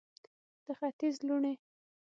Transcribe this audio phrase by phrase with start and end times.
[0.63, 1.53] د ختیځ لوڼې